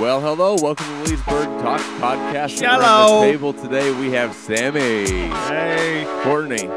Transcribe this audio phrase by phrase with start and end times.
[0.00, 0.56] Well, hello.
[0.60, 2.60] Welcome to Leesburg Talk Podcast.
[2.60, 2.78] Hello.
[2.78, 6.04] Around the table today we have Sammy, Hey.
[6.24, 6.68] Courtney,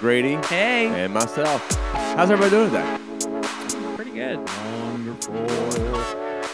[0.00, 1.70] Grady, Hey, and myself.
[1.92, 3.94] How's everybody doing today?
[3.96, 4.38] pretty good.
[4.38, 5.34] Wonderful.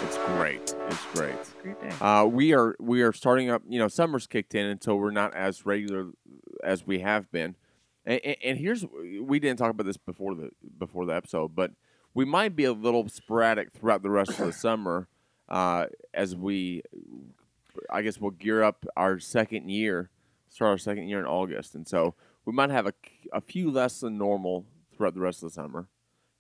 [0.07, 0.75] It's great.
[0.89, 1.35] It's great.
[1.37, 1.91] It's Great day.
[2.01, 3.63] Uh, we are we are starting up.
[3.67, 6.11] You know, summer's kicked in, and so we're not as regular
[6.63, 7.57] as we have been.
[8.05, 8.85] And, and, and here's
[9.23, 11.73] we didn't talk about this before the before the episode, but
[12.13, 15.09] we might be a little sporadic throughout the rest of the summer
[15.49, 16.83] uh, as we,
[17.91, 20.11] I guess, we'll gear up our second year,
[20.49, 22.93] start our second year in August, and so we might have a,
[23.33, 24.65] a few less than normal
[24.97, 25.89] throughout the rest of the summer.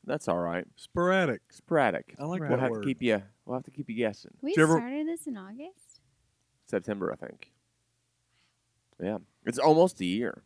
[0.06, 0.66] That's all right.
[0.77, 1.40] Sporadic.
[1.50, 2.14] Sporadic.
[2.18, 2.82] I like We'll that have word.
[2.82, 3.22] to keep you.
[3.46, 4.32] We'll have to keep you guessing.
[4.42, 6.00] We Did you ever- started this in August.
[6.66, 7.50] September, I think.
[9.02, 10.42] Yeah, it's almost a year.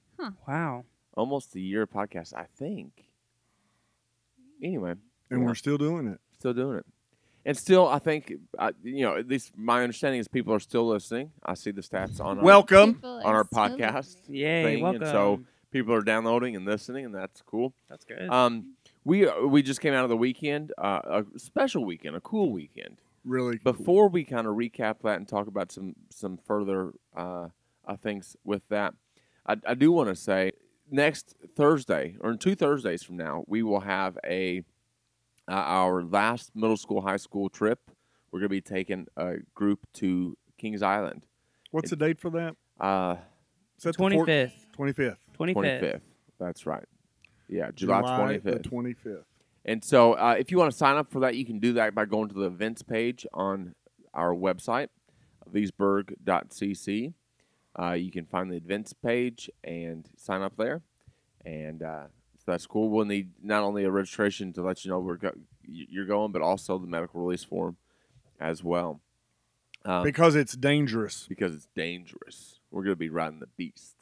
[0.46, 0.84] Wow.
[1.16, 3.04] Almost a year podcast, I think.
[4.62, 4.92] Anyway,
[5.30, 6.20] and yeah, we're still doing it.
[6.38, 6.86] still doing it,
[7.48, 10.86] and still, I think, I, you know, at least my understanding is people are still
[10.86, 11.32] listening.
[11.44, 12.94] I see the stats on our, Welcome.
[12.96, 13.94] People on our podcast.
[13.94, 14.36] listening.
[14.36, 15.06] Yay, Thing, and welcome.
[15.06, 17.74] so- People are downloading and listening, and that's cool.
[17.90, 18.30] That's good.
[18.30, 22.50] Um, we we just came out of the weekend, uh, a special weekend, a cool
[22.52, 22.96] weekend.
[23.22, 23.58] Really.
[23.58, 23.72] cool.
[23.74, 27.48] Before we kind of recap that and talk about some some further uh,
[27.86, 28.94] uh, things with that,
[29.46, 30.52] I, I do want to say
[30.90, 34.62] next Thursday or in two Thursdays from now, we will have a
[35.48, 37.78] uh, our last middle school high school trip.
[38.30, 41.24] We're going to be taking a group to Kings Island.
[41.70, 42.56] What's the date for that?
[42.78, 43.16] Uh,
[43.76, 44.66] Is that Twenty fifth.
[44.72, 45.18] Twenty fifth.
[45.34, 45.92] Twenty twenty fifth.
[45.92, 46.02] fifth.
[46.38, 46.84] That's right.
[47.48, 49.24] Yeah, July twenty The twenty fifth.
[49.64, 51.94] And so, uh, if you want to sign up for that, you can do that
[51.94, 53.74] by going to the events page on
[54.14, 54.88] our website,
[55.52, 57.12] leesburg.cc.
[57.78, 60.82] Uh, you can find the events page and sign up there.
[61.44, 62.17] And uh, so
[62.48, 62.88] that's cool.
[62.90, 66.42] We'll need not only a registration to let you know we're go- you're going, but
[66.42, 67.76] also the medical release form
[68.40, 69.00] as well.
[69.84, 71.26] Um, Because it's dangerous.
[71.28, 72.58] because it's dangerous.
[72.70, 73.94] We're going to be riding the beast.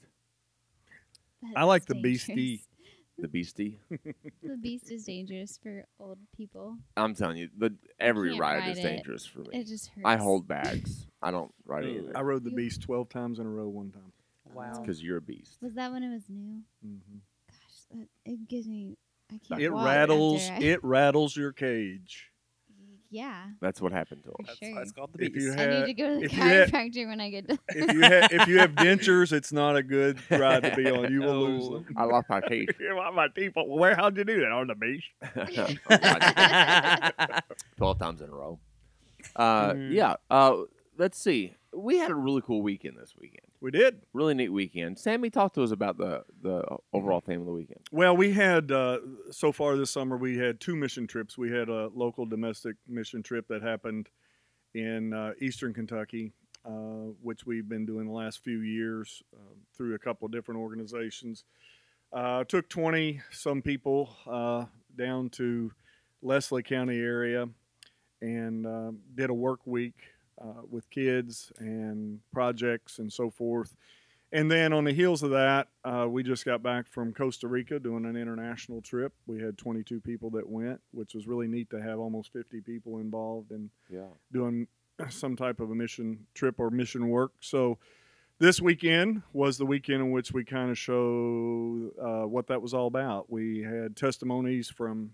[1.42, 2.62] That I like is the beastie.
[3.18, 3.78] The beastie.
[4.42, 6.76] The beast is dangerous for old people.
[6.98, 8.82] I'm telling you, the every can't ride ride is it.
[8.82, 9.46] dangerous for me.
[9.54, 10.02] It just hurts.
[10.04, 11.06] I hold bags.
[11.22, 13.68] I don't ride any of I rode the You- beast twelve times in a row
[13.68, 14.12] one time.
[14.52, 14.80] Wow.
[14.82, 15.56] because you're a beast.
[15.62, 16.60] Was that when it was new?
[16.82, 17.16] hmm
[17.92, 18.96] Gosh, it gives me.
[19.32, 19.60] I can't.
[19.60, 20.48] It rattles.
[20.50, 22.30] I- It rattles your cage.
[23.08, 23.46] Yeah.
[23.60, 24.34] That's what happened to him.
[24.40, 24.74] For That's sure.
[24.74, 25.46] why it's called the If beast.
[25.46, 27.58] you I need to go to the if you had- chiropractor when I get done.
[27.68, 31.12] if you have, if you have dentures, it's not a good ride to be on.
[31.12, 31.86] You will lose them.
[31.96, 32.70] I lost my teeth.
[32.80, 33.52] You want my teeth?
[33.54, 33.94] Well, where?
[33.94, 35.12] How'd you do that on the beach?
[37.76, 38.58] Twelve times in a row.
[39.34, 39.92] Uh, Mhm.
[39.92, 40.16] Yeah.
[40.30, 40.62] Uh,
[40.98, 41.54] let's see.
[41.74, 43.45] We had a really cool weekend this weekend.
[43.60, 44.02] We did.
[44.12, 44.98] Really neat weekend.
[44.98, 46.62] Sammy, talk to us about the the
[46.92, 47.80] overall theme of the weekend.
[47.90, 48.98] Well, we had uh,
[49.30, 51.38] so far this summer we had two mission trips.
[51.38, 54.08] We had a local domestic mission trip that happened
[54.74, 56.32] in uh, eastern Kentucky,
[56.64, 60.60] uh, which we've been doing the last few years uh, through a couple of different
[60.60, 61.44] organizations.
[62.12, 64.64] Uh, took twenty some people uh,
[64.96, 65.72] down to
[66.22, 67.48] Leslie County area
[68.20, 69.94] and uh, did a work week
[70.40, 73.74] uh, with kids and projects and so forth.
[74.32, 77.78] And then on the heels of that, uh, we just got back from Costa Rica
[77.78, 79.12] doing an international trip.
[79.26, 82.98] We had 22 people that went, which was really neat to have almost 50 people
[82.98, 84.08] involved in Yeah.
[84.32, 84.66] doing
[85.10, 87.32] some type of a mission trip or mission work.
[87.40, 87.78] So
[88.38, 92.74] this weekend was the weekend in which we kind of show uh, what that was
[92.74, 93.30] all about.
[93.30, 95.12] We had testimonies from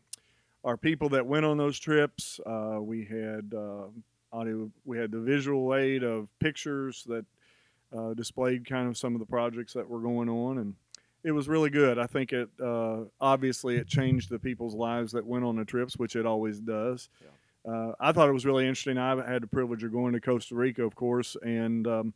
[0.65, 2.41] our people that went on those trips.
[2.47, 3.89] Uh, we had uh,
[4.32, 4.70] audio.
[4.84, 7.25] We had the visual aid of pictures that
[7.97, 10.75] uh, displayed kind of some of the projects that were going on, and
[11.25, 11.98] it was really good.
[11.98, 15.97] I think it uh, obviously it changed the people's lives that went on the trips,
[15.97, 17.09] which it always does.
[17.65, 18.98] Uh, I thought it was really interesting.
[18.98, 22.15] I had the privilege of going to Costa Rica, of course, and um,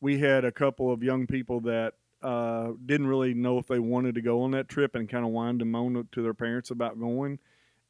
[0.00, 4.14] we had a couple of young people that uh, didn't really know if they wanted
[4.14, 6.98] to go on that trip and kind of whined and moaned to their parents about
[6.98, 7.38] going.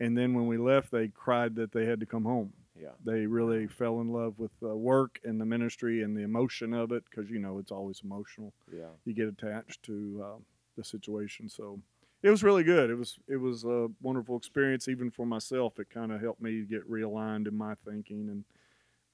[0.00, 2.52] And then when we left, they cried that they had to come home.
[2.82, 2.90] Yeah.
[3.04, 6.90] They really fell in love with the work and the ministry and the emotion of
[6.90, 8.52] it because, you know, it's always emotional.
[8.72, 8.88] Yeah.
[9.04, 10.38] You get attached to uh,
[10.76, 11.48] the situation.
[11.48, 11.78] So
[12.22, 12.90] it was really good.
[12.90, 15.78] It was it was a wonderful experience even for myself.
[15.78, 18.44] It kind of helped me get realigned in my thinking and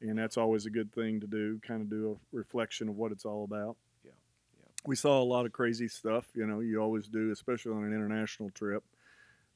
[0.01, 1.61] and that's always a good thing to do.
[1.67, 3.77] Kind of do a reflection of what it's all about.
[4.05, 4.13] Yeah,
[4.61, 4.69] yeah.
[4.87, 6.27] We saw a lot of crazy stuff.
[6.35, 8.85] You know, you always do, especially on an international trip.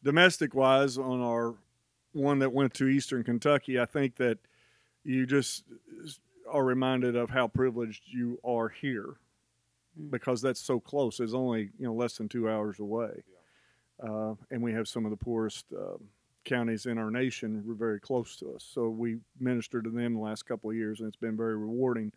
[0.03, 1.55] Domestic wise, on our
[2.12, 4.38] one that went to Eastern Kentucky, I think that
[5.05, 5.64] you just
[6.50, 9.17] are reminded of how privileged you are here
[9.99, 10.11] Mm.
[10.11, 11.20] because that's so close.
[11.20, 13.23] It's only you know less than two hours away,
[14.03, 15.99] uh, and we have some of the poorest uh,
[16.44, 18.64] counties in our nation We're very close to us.
[18.69, 22.12] So we ministered to them the last couple of years, and it's been very rewarding.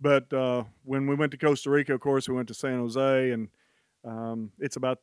[0.00, 3.30] But uh, when we went to Costa Rica, of course, we went to San Jose,
[3.30, 3.48] and
[4.04, 5.00] um, it's about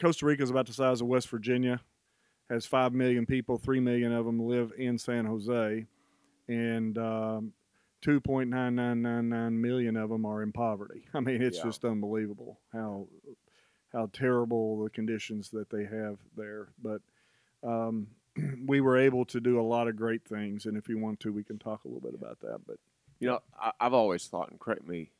[0.00, 1.80] Costa Rica is about the size of West Virginia,
[2.50, 5.86] has five million people, three million of them live in San Jose,
[6.48, 7.52] and um,
[8.02, 11.04] 2.9999 million of them are in poverty.
[11.14, 11.64] I mean, it's Yeah.
[11.64, 13.06] just unbelievable how
[13.92, 16.68] how terrible the conditions that they have there.
[16.82, 17.00] But
[17.62, 18.08] um,
[18.66, 21.32] we were able to do a lot of great things, and if you want to,
[21.32, 22.60] we can talk a little bit about that.
[22.66, 22.76] But
[23.18, 25.10] You know, I, I've always thought, and correct me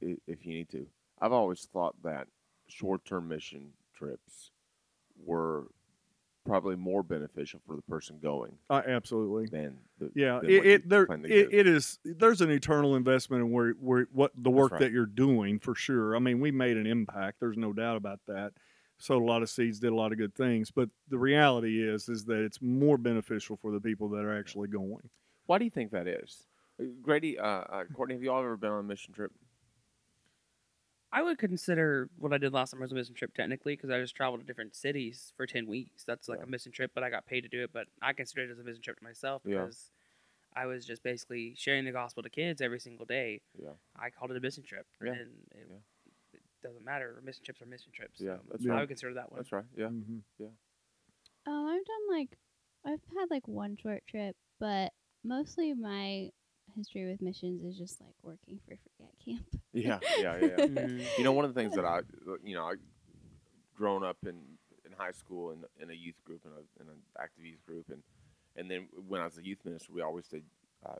[0.00, 0.86] if you need to,
[1.20, 2.26] I've always thought that
[2.68, 4.50] short-term mission trips
[5.24, 5.68] were
[6.44, 10.88] probably more beneficial for the person going uh, absolutely, than the yeah, than it, it
[10.88, 11.98] there it, it is.
[12.04, 14.80] There's an eternal investment in where where what the work right.
[14.80, 16.16] that you're doing for sure.
[16.16, 17.38] I mean, we made an impact.
[17.40, 18.52] There's no doubt about that.
[18.98, 22.08] Sowed a lot of seeds, did a lot of good things, but the reality is
[22.08, 25.08] is that it's more beneficial for the people that are actually going.
[25.46, 26.46] Why do you think that is?
[26.80, 29.32] Uh, Grady, uh, uh, Courtney, have you all ever been on a mission trip?
[31.12, 34.00] I would consider what I did last summer as a mission trip technically because I
[34.00, 36.04] just traveled to different cities for ten weeks.
[36.04, 36.44] That's like Yeah.
[36.44, 37.70] a mission trip, but I got paid to do it.
[37.72, 39.60] But I consider it as a mission trip to myself Yeah.
[39.62, 39.90] because
[40.54, 43.42] I was just basically sharing the gospel to kids every single day.
[43.58, 43.74] Yeah.
[43.96, 45.12] I called it a mission trip, Yeah.
[45.12, 45.76] and it, Yeah.
[46.34, 47.20] it doesn't matter.
[47.22, 48.20] Mission trips are mission trips.
[48.20, 48.72] Yeah, that's Yeah.
[48.72, 48.80] I right.
[48.82, 49.38] would consider that one.
[49.38, 49.64] That's right.
[49.76, 49.88] Yeah.
[49.88, 50.22] Mhm.
[51.44, 52.38] Um, I've done like,
[52.84, 54.92] I've had like one short trip, but
[55.24, 56.30] mostly my
[56.74, 59.62] history with missions is just like working for free at camp.
[59.72, 59.98] Yeah.
[60.18, 60.36] Yeah.
[60.40, 60.46] Yeah.
[60.58, 60.66] yeah.
[60.66, 61.04] Mm.
[61.18, 62.00] you know, one of the things that I,
[62.44, 62.74] you know, I
[63.74, 64.36] grown up in
[64.84, 68.02] in high school in in a youth group and in an active youth group, and
[68.56, 70.44] and then when I was a youth minister, we always did
[70.86, 70.96] uh,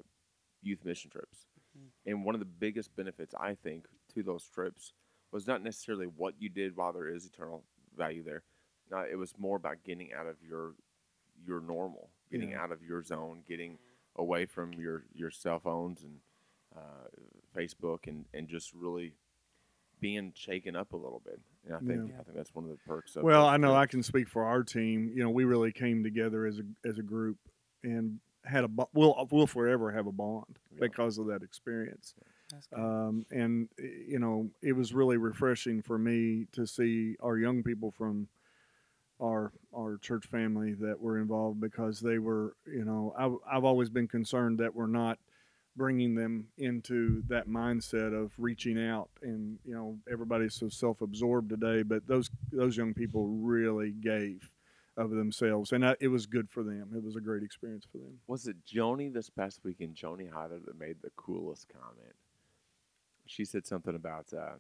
[0.62, 1.46] youth mission trips.
[1.78, 1.88] Mhm.
[2.06, 4.92] And one of the biggest benefits I think to those trips
[5.32, 7.64] was not necessarily what you did, while there is eternal
[7.96, 8.42] value there.
[8.92, 10.74] Uh, it was more about getting out of your
[11.44, 12.62] your normal, getting Yeah.
[12.62, 13.78] out of your zone, getting
[14.17, 16.17] away from your your cell phones and
[16.76, 17.09] uh,
[17.56, 19.12] Facebook, and and just really
[20.00, 21.41] being shaken up a little bit.
[21.67, 22.20] And I think Yeah.
[22.20, 23.23] I think that's one of the perks of.
[23.23, 25.12] Well, I know I can speak for our team.
[25.14, 27.37] You know, we really came together as a as a group
[27.85, 30.79] and had a we'll we'll forever have a bond Yeah.
[30.81, 32.15] because of that experience.
[32.50, 32.69] That's.
[32.75, 37.93] Um, and you know, it was really refreshing for me to see our young people
[37.93, 38.29] from
[39.22, 43.90] our our church family that were involved because they were, you know, I, I've always
[43.90, 45.19] been concerned that we're not
[45.76, 51.82] bringing them into that mindset of reaching out and you know everybody's so self-absorbed today
[51.82, 54.50] but those those young people really gave
[54.98, 57.98] of themselves and I, it was good for them it was a great experience for
[57.98, 62.14] them Was it Joni this past weekend, Joni Hyder, that made the coolest comment?
[63.26, 64.56] She said something about uh,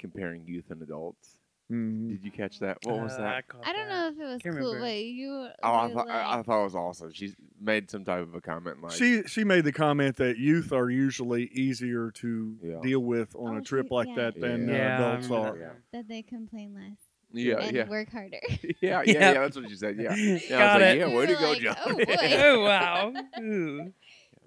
[0.00, 1.38] comparing youth and adults.
[1.72, 2.08] Mhm.
[2.10, 2.78] Did you catch that?
[2.84, 3.48] What was Uh, that?
[3.48, 3.94] caught I don't that.
[3.94, 4.86] know if it was Can't cool, remember.
[4.86, 5.30] but you.
[5.62, 7.12] Oh, I, were thought, I, I thought it was awesome.
[7.12, 10.72] She made some type of a comment like, she she made the comment that youth
[10.72, 12.80] are usually easier to Yeah.
[12.82, 14.14] deal with on Oh, a trip she- like yeah.
[14.16, 14.74] that than Yeah.
[14.74, 15.52] uh, Yeah, adults remember are.
[15.58, 15.70] that Yeah.
[15.92, 16.98] that they complain less
[17.32, 18.40] yeah, and yeah, work harder.
[18.62, 19.12] yeah, yeah, Yeah.
[19.12, 19.96] yeah, That's what she said.
[19.96, 20.30] Yeah, yeah.
[20.30, 20.98] I was Got like, it.
[20.98, 22.36] yeah, way to You're go, like, oh, boy.
[22.44, 23.12] oh wow.
[23.40, 23.92] Ooh.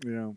[0.05, 0.31] Yeah.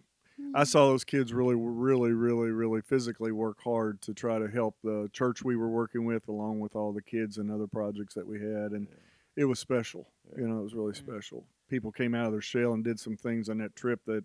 [0.54, 2.39] I saw those kids really, really, really,
[2.80, 6.60] really physically work hard to try to help the church we were working with, along
[6.60, 8.86] with all the kids and other projects that we had, and
[9.36, 10.08] it was special.
[10.32, 10.40] Yeah.
[10.42, 10.96] You know, it was really Mhm.
[10.96, 11.46] special.
[11.68, 14.24] People came out of their shell and did some things on that trip that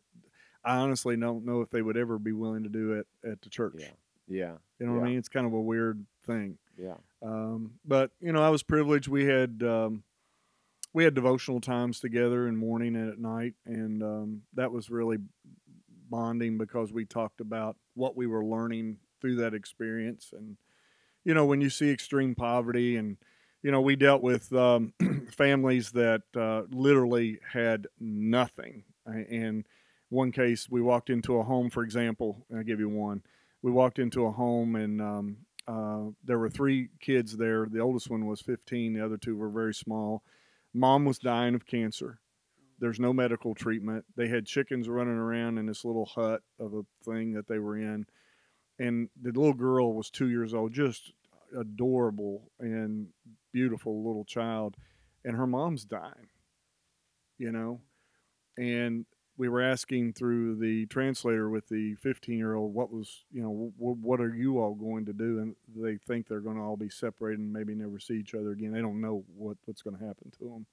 [0.64, 3.50] I honestly don't know if they would ever be willing to do it at the
[3.50, 3.76] church.
[3.78, 3.92] Yeah,
[4.28, 5.18] yeah, You know what I mean?
[5.20, 6.58] It's kind of a weird thing.
[6.78, 6.98] yeah.
[7.22, 9.08] Um, but you know, I was privileged.
[9.08, 10.04] We had um,
[10.94, 15.18] we had devotional times together in morning and at night, and um, that was really
[16.10, 20.32] bonding because we talked about what we were learning through that experience.
[20.36, 20.58] And
[21.24, 23.18] you know, when you see extreme poverty, and
[23.64, 24.94] you know, we dealt with um,
[25.32, 28.84] families that uh, literally had nothing.
[29.06, 29.66] And
[30.10, 32.46] one case, we walked into a home, for example.
[32.56, 33.24] I'll give you one.
[33.62, 37.66] We walked into a home and um, uh, there were three kids there.
[37.66, 38.94] The oldest one was 15.
[38.94, 40.24] The other two were very small.
[40.74, 42.20] Mom was dying of cancer.
[42.80, 44.06] There's no medical treatment.
[44.16, 47.78] They had chickens running around in this little hut of a thing that they were
[47.78, 48.06] in.
[48.80, 51.14] And the little girl was two years old, just
[51.58, 53.08] adorable and
[53.54, 54.76] beautiful little child.
[55.24, 56.28] And her mom's dying,
[57.38, 57.80] you know?
[58.58, 59.06] And
[59.38, 63.72] we were asking through the translator with the 15 year old what was you know
[63.78, 66.90] what are you all going to do and they think they're going to all be
[66.90, 70.06] separated and maybe never see each other again they don't know what, what's going to
[70.06, 70.66] happen to them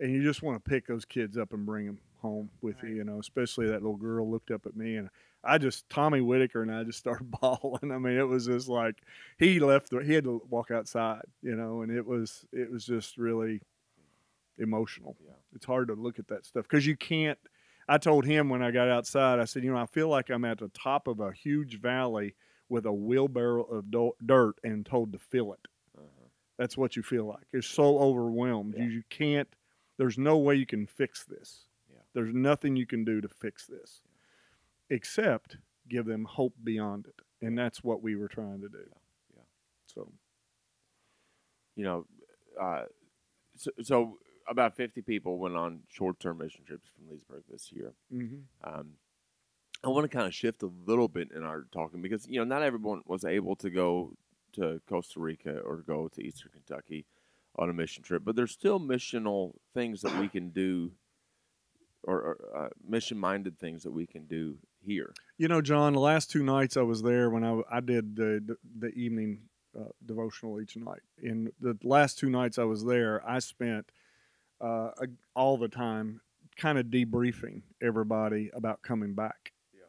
[0.00, 2.88] and you just want to pick those kids up and bring them home with you
[2.88, 5.10] you know especially that little girl looked up at me and
[5.44, 8.96] i just tommy whitaker and i just started bawling i mean it was just like
[9.38, 12.84] he left the, he had to walk outside you know and it was it was
[12.84, 13.60] just really
[14.58, 15.16] emotional.
[15.24, 15.32] Yeah.
[15.54, 17.38] It's hard to look at that stuff because you can't.
[17.88, 20.44] I told him when I got outside, I said, you know, I feel like I'm
[20.44, 22.34] at the top of a huge valley
[22.70, 25.60] with a wheelbarrow of do- dirt and told to fill it.
[25.96, 26.28] Uh-huh.
[26.58, 27.44] That's what you feel like.
[27.52, 28.74] You're so overwhelmed.
[28.76, 28.84] Yeah.
[28.84, 29.48] You, you can't,
[29.96, 31.66] there's no way you can fix this.
[31.90, 32.00] Yeah.
[32.12, 34.00] There's nothing you can do to fix this
[34.90, 35.56] except
[35.88, 37.46] give them hope beyond it.
[37.46, 38.84] And that's what we were trying to do.
[39.34, 39.42] Yeah.
[39.86, 40.10] So,
[41.76, 42.06] you know,
[42.60, 42.84] uh,
[43.56, 47.92] so, so about 50 people went on short-term mission trips from Leesburg this year.
[48.12, 48.42] mhm.
[48.62, 48.94] Um,
[49.82, 52.44] I want to kind of shift a little bit in our talking because you know
[52.44, 54.14] not everyone was able to go
[54.54, 57.04] to Costa Rica or go to Eastern Kentucky
[57.56, 60.90] on a mission trip, but there's still missional things that we can do,
[62.02, 65.14] or, or uh, mission-minded things that we can do here.
[65.38, 68.56] You know, John, the last two nights I was there when I, I did the,
[68.78, 69.42] the evening
[69.78, 71.00] uh, devotional each night.
[71.22, 73.90] In the last two nights I was there, I spent
[74.60, 74.90] uh,
[75.34, 76.20] all the time
[76.56, 79.52] kind of debriefing everybody about coming back.
[79.72, 79.80] Yeah.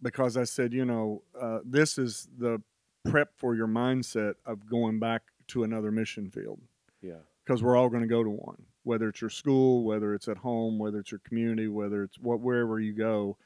[0.00, 2.62] Because I said, you know, uh, this is the
[3.04, 6.60] prep for your mindset of going back to another mission field
[7.02, 7.20] Yeah.
[7.44, 10.38] because we're all going to go to one, whether it's your school, whether it's at
[10.38, 13.36] home, whether it's your community, whether it's what wherever you go,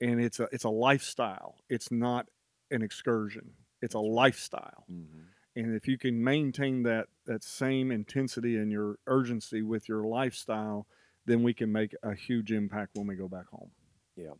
[0.00, 1.56] and it's a it's a lifestyle.
[1.68, 2.26] It's not
[2.70, 3.52] an excursion.
[3.82, 5.20] It's a lifestyle, Mm-hmm.
[5.56, 10.86] and if you can maintain that that same intensity and your urgency with your lifestyle,
[11.26, 13.70] then we can make a huge impact when we go back home.
[14.16, 14.32] Yeah.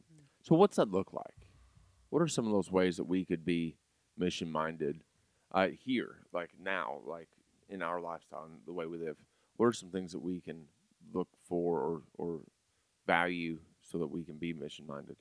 [0.42, 1.48] So what's that look like?
[2.10, 3.76] What are some of those ways that we could be
[4.16, 5.02] mission minded
[5.56, 7.28] uh, here, like now, like
[7.70, 9.16] in our lifestyle and the way we live?
[9.56, 10.62] What are some things that we can
[11.14, 12.40] look for or, or
[13.06, 15.16] value so that we can be mission minded?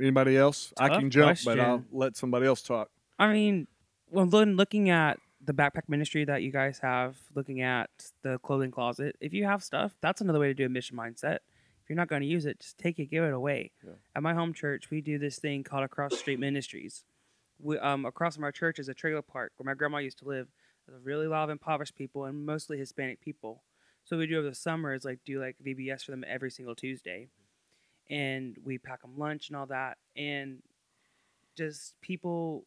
[0.00, 0.72] Anybody else?
[0.78, 2.88] I can jump, but I'll let somebody else talk.
[3.18, 3.66] I mean,
[4.10, 7.90] well, then looking at the backpack ministry that you guys have, looking at
[8.22, 11.40] the clothing closet, if you have stuff, that's another way to do a mission mindset.
[11.82, 13.72] If you're not going to use it, just take it, give it away.
[13.84, 13.92] Yeah.
[14.16, 17.04] At my home church, we do this thing called Across Street Ministries.
[17.62, 20.28] We, um, across from our church is a trailer park where my grandma used to
[20.28, 20.48] live.
[20.86, 23.62] There's a really lot of impoverished people and mostly Hispanic people.
[24.04, 26.50] So what we do over the summer is like do like VBS for them every
[26.50, 27.28] single Tuesday,
[28.08, 30.62] and we pack them lunch and all that, and
[31.56, 32.64] just people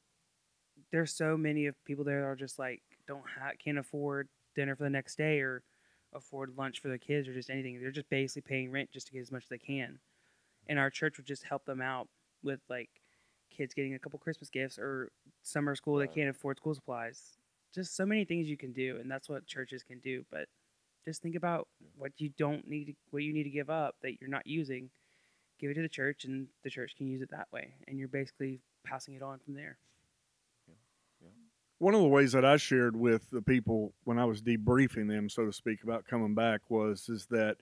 [0.92, 4.76] there's so many of people there that are just like don't ha- can't afford dinner
[4.76, 5.64] for the next day or
[6.14, 7.80] afford lunch for their kids or just anything.
[7.82, 10.00] They're just basically paying rent just to get as much as they can.
[10.68, 12.08] And our church would just help them out
[12.44, 12.90] with like
[13.54, 15.12] kids getting a couple Christmas gifts or
[15.44, 16.14] summer school they Right.
[16.14, 17.38] can't afford school supplies.
[17.74, 20.26] Just so many things you can do, and that's what churches can do.
[20.32, 20.48] But
[21.06, 21.68] just think about
[21.98, 24.90] what you don't need, to, what you need to give up that you're not using.
[25.60, 27.74] Give it to the church, and the church can use it that way.
[27.88, 29.78] And you're basically passing it on from there.
[31.80, 35.30] One of the ways that I shared with the people when I was debriefing them,
[35.30, 37.58] so to speak, about coming back was is that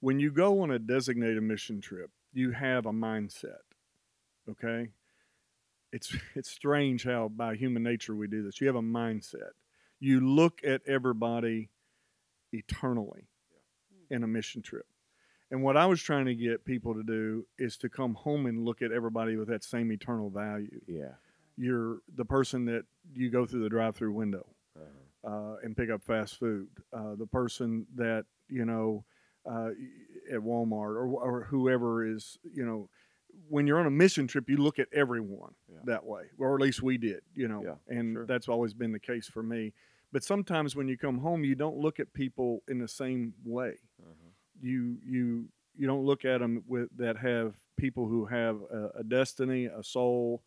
[0.00, 3.60] when you go on a designated mission trip, you have a mindset.
[4.48, 4.88] Okay?
[5.92, 8.60] It's it's strange how by human nature we do this.
[8.60, 9.52] You have a mindset.
[10.00, 11.70] You look at everybody
[12.52, 13.28] eternally
[14.10, 14.86] in a mission trip.
[15.50, 18.64] And what I was trying to get people to do is to come home and
[18.64, 21.12] look at everybody with that same eternal value Yeah.
[21.56, 25.28] you're the person that you go through the drive-through window Uh-huh.
[25.30, 26.68] uh, and pick up fast food.
[26.92, 29.04] Uh, the person that you know
[29.48, 29.70] uh,
[30.32, 32.88] at Walmart or, or whoever is you know
[33.48, 35.78] when you're on a mission trip, you look at everyone Yeah.
[35.84, 37.22] that way, or at least we did.
[37.34, 38.26] You know, Yeah, and sure.
[38.26, 39.72] that's always been the case for me.
[40.12, 43.76] But sometimes when you come home, you don't look at people in the same way
[44.00, 44.30] Uh-huh.
[44.60, 49.04] you you you don't look at them with that have people who have a, a
[49.04, 50.42] destiny, a soul,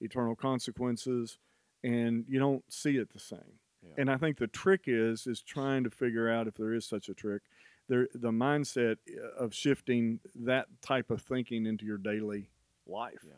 [0.00, 1.38] eternal consequences,
[1.82, 3.58] and you don't see it the same.
[3.82, 3.94] Yeah.
[3.98, 7.08] And I think the trick is is trying to figure out if there is such
[7.08, 7.42] a trick.
[7.88, 12.50] The mindset uh, of shifting that type of thinking into your daily
[12.86, 13.34] life, Yeah.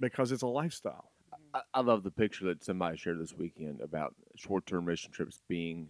[0.00, 1.10] because it's a lifestyle.
[1.54, 5.40] I, I love the picture that somebody shared this weekend about short term mission trips
[5.48, 5.88] being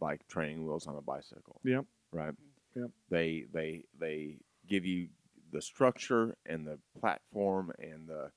[0.00, 1.60] like training wheels on a bicycle.
[1.64, 1.84] Yep.
[2.12, 2.34] Right.
[2.74, 2.90] Yep.
[3.10, 5.08] They they they give you
[5.52, 8.30] the structure and the platform and the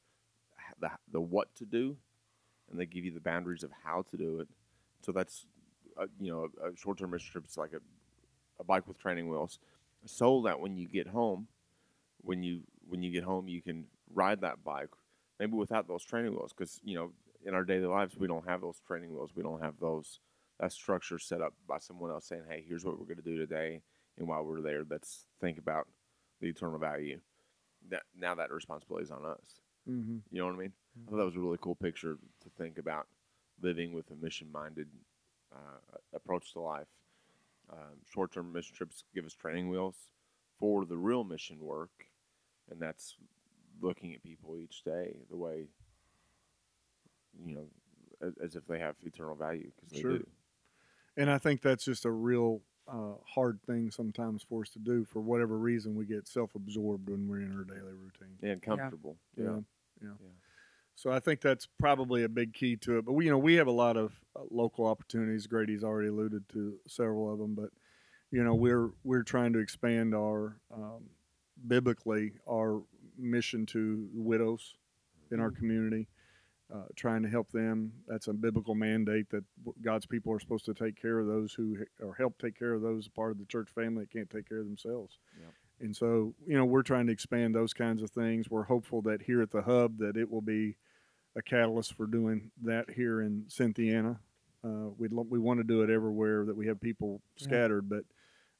[0.79, 1.95] the the what to do,
[2.69, 4.47] and they give you the boundaries of how to do it.
[5.01, 5.45] So that's
[5.97, 7.79] uh, you know a, short term mission trip is like a
[8.61, 9.59] a bike with training wheels,
[10.05, 11.47] so that when you get home,
[12.23, 14.89] when you when you get home you can ride that bike
[15.39, 17.11] maybe without those training wheels because you know
[17.45, 19.31] in our daily lives we don't have those training wheels.
[19.35, 20.19] We don't have those
[20.59, 23.37] that structure set up by someone else saying hey here's what we're going to do
[23.37, 23.81] today.
[24.17, 25.87] And while we're there let's think about
[26.39, 27.19] the eternal value
[27.89, 29.61] that now that responsibility is on us.
[29.89, 30.17] Mm-hmm.
[30.29, 30.73] you know what i mean?
[30.95, 33.07] I thought that was a really cool picture to think about
[33.63, 34.87] living with a mission minded
[35.51, 36.87] uh, approach to life.
[37.69, 39.95] Um, short-term mission trips give us training wheels
[40.59, 41.91] for the real mission work,
[42.69, 43.15] and that's
[43.81, 45.67] looking at people each day the way
[47.45, 47.67] you know
[48.21, 50.17] as, as if they have eternal value because they Sure.
[50.19, 50.27] do.
[51.17, 55.05] And I think that's just a real uh, hard thing sometimes for us to do.
[55.05, 58.37] For whatever reason, we get self-absorbed when we're in our daily routine.
[58.41, 59.17] and comfortable.
[59.35, 59.43] Yeah.
[59.45, 59.59] Yeah.
[60.01, 60.09] Yeah.
[60.21, 60.29] Yeah.
[60.95, 63.05] So I think that's probably a big key to it.
[63.05, 65.47] But we, you know, we have a lot of uh, local opportunities.
[65.47, 67.69] Grady's already alluded to several of them, but
[68.31, 71.03] you know, we're we're trying to expand our um,
[71.67, 72.81] biblically our
[73.17, 74.75] mission to widows
[75.31, 76.07] in our community,
[76.73, 77.91] uh, trying to help them.
[78.07, 79.43] That's a biblical mandate that
[79.81, 82.81] God's people are supposed to take care of those who or help take care of
[82.81, 85.17] those part of the church family that can't take care of themselves.
[85.39, 85.53] Yep.
[85.81, 88.49] And so, you know, we're trying to expand those kinds of things.
[88.49, 90.75] We're hopeful that here at the hub that it will be
[91.35, 94.19] a catalyst for doing that here in Cynthiana.
[94.63, 97.43] Uh, we'd lo- we want to do it everywhere that we have people Yeah.
[97.45, 98.03] scattered, but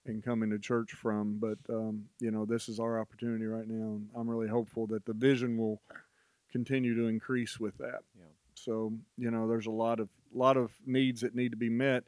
[0.06, 1.38] and coming to church from.
[1.38, 5.06] But um, you know, this is our opportunity right now, and I'm really hopeful that
[5.06, 5.80] the vision will
[6.52, 8.00] continue to increase with that.
[8.18, 8.26] Yeah.
[8.56, 12.06] So you know, there's a lot of lot of needs that need to be met.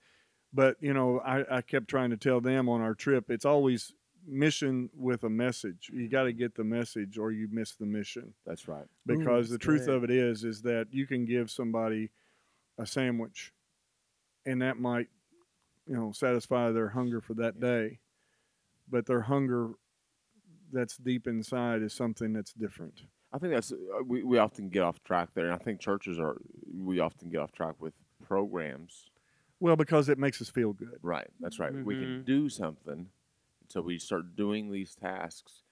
[0.54, 3.94] But you know, I, I kept trying to tell them on our trip, it's always
[4.26, 5.90] mission with a message.
[5.94, 8.86] You got to get the message, or you miss the mission That's right.
[9.06, 9.96] because the that's truth good.
[9.96, 12.10] of it is is that you can give somebody
[12.78, 13.54] a sandwich
[14.46, 15.08] and that might
[15.86, 18.00] you know satisfy their hunger for that day
[18.90, 19.72] but their hunger
[20.72, 24.84] that's deep inside is something that's different I think that's uh, we, we often get
[24.84, 26.38] off track there, and I think churches are
[26.72, 27.94] we often get off track with
[28.28, 29.10] programs.
[29.60, 31.74] well because it makes us feel good Right, that's right.
[31.74, 32.26] We can Mhm.
[32.26, 33.10] do something,
[33.74, 35.64] so we start doing these tasks,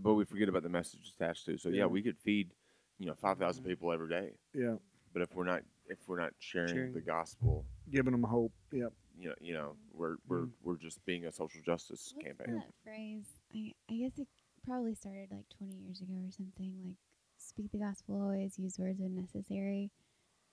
[0.00, 1.54] but we forget about the message attached to.
[1.54, 1.60] it.
[1.60, 1.86] So yeah, Yeah.
[1.86, 2.52] we could feed,
[2.98, 3.68] you know, five thousand Mhm.
[3.68, 4.76] people every day, yeah
[5.12, 6.92] but if we're not if we're not sharing, Sharing.
[6.92, 8.88] the gospel, giving them hope yeah
[9.18, 10.52] you know, you know, we're we're Mm.
[10.62, 12.54] we're just being a social justice What's campaign.
[12.54, 13.26] that phrase?
[13.52, 14.28] I, I guess it
[14.64, 16.74] probably started like 20 years ago or something.
[16.84, 16.96] Like,
[17.38, 19.90] speak the gospel always, use words when necessary.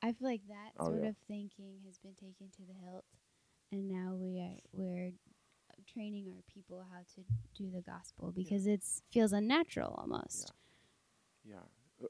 [0.01, 1.09] I feel like that Oh, sort yeah.
[1.09, 3.05] of thinking has been taken to the hilt,
[3.71, 5.11] and now we are we're
[5.93, 7.21] training our people how to
[7.57, 10.51] do the gospel because it's feels unnatural almost.
[11.47, 11.55] Yeah,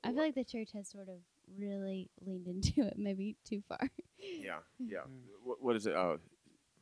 [0.04, 1.18] I feel like the church has sort of
[1.60, 3.90] really leaned into it, maybe too far.
[4.20, 5.00] yeah, yeah.
[5.00, 5.22] Mhm.
[5.44, 5.96] What, what is it?
[5.96, 6.18] Uh,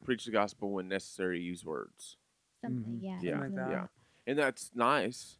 [0.05, 1.39] preach the gospel when necessary.
[1.41, 2.17] Use words.
[2.61, 3.03] Something, Mhm.
[3.03, 3.19] yeah.
[3.21, 3.63] Yeah, something yeah.
[3.63, 3.85] like Yeah,
[4.27, 5.37] and that's nice,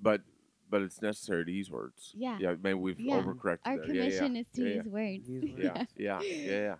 [0.00, 0.22] but
[0.70, 2.12] but it's necessary to use words.
[2.14, 2.36] Yeah.
[2.40, 2.54] yeah.
[2.62, 3.20] Maybe we've Yeah.
[3.22, 3.86] overcorrected Our there.
[3.86, 5.28] commission yeah, is to yeah, use words.
[5.28, 5.64] Use words.
[5.64, 6.74] Yeah, yeah, yeah, yeah, yeah.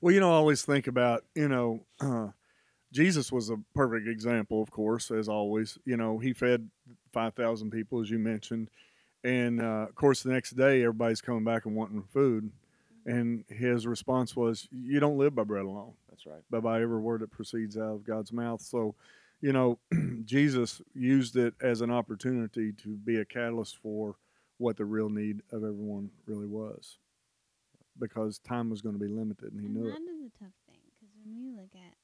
[0.00, 2.28] Well, you know, I always think about, you know, uh,
[2.92, 5.78] Jesus was a perfect example, of course, as always.
[5.84, 6.70] You know, he fed
[7.12, 8.70] 5,000 people, as you mentioned.
[9.24, 12.50] And, uh, of course, the next day, everybody's coming back and wanting food.
[13.04, 16.42] And his response was, You don't live by bread alone, That's right.
[16.50, 18.60] but by every word that proceeds out of God's mouth.
[18.60, 18.94] So,
[19.40, 19.78] you know,
[20.24, 24.16] Jesus used it as an opportunity to be a catalyst for
[24.58, 26.98] what the real need of everyone really was
[27.98, 29.92] because time was going to be limited and he and knew it.
[29.92, 31.94] that is a tough thing because when we look at,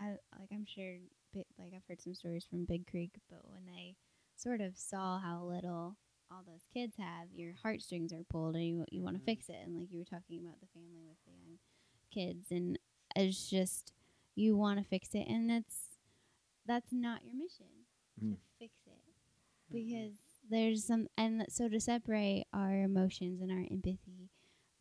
[0.00, 0.96] I like I'm sure,
[1.34, 3.96] bi- like I've heard some stories from Big Creek, but when they
[4.36, 5.96] sort of saw how little
[6.30, 9.26] all those kids have, your heartstrings are pulled, and you you want to Mhm.
[9.26, 9.56] fix it.
[9.64, 11.58] And like you were talking about the family with the young
[12.10, 12.78] kids, and
[13.16, 13.92] it's just
[14.34, 15.98] you want to fix it, and that's
[16.66, 17.86] that's not your mission
[18.22, 18.34] Mm.
[18.36, 19.02] to fix it
[19.70, 24.28] because there's some and so to separate our emotions and our empathy